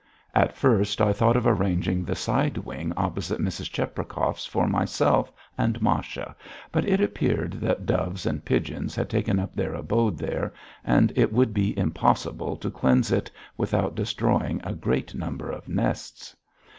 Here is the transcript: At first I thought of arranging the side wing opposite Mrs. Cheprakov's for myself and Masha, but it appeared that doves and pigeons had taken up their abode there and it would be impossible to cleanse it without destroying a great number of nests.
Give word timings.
At 0.33 0.57
first 0.57 0.99
I 0.99 1.13
thought 1.13 1.37
of 1.37 1.45
arranging 1.45 2.03
the 2.03 2.15
side 2.15 2.57
wing 2.57 2.91
opposite 2.97 3.39
Mrs. 3.39 3.71
Cheprakov's 3.71 4.47
for 4.47 4.65
myself 4.67 5.31
and 5.59 5.79
Masha, 5.79 6.35
but 6.71 6.83
it 6.89 6.99
appeared 6.99 7.53
that 7.61 7.85
doves 7.85 8.25
and 8.25 8.43
pigeons 8.43 8.95
had 8.95 9.11
taken 9.11 9.37
up 9.37 9.53
their 9.55 9.75
abode 9.75 10.17
there 10.17 10.53
and 10.83 11.13
it 11.15 11.31
would 11.31 11.53
be 11.53 11.77
impossible 11.77 12.57
to 12.57 12.71
cleanse 12.71 13.11
it 13.11 13.29
without 13.57 13.93
destroying 13.93 14.59
a 14.63 14.73
great 14.73 15.13
number 15.13 15.51
of 15.51 15.69
nests. 15.69 16.35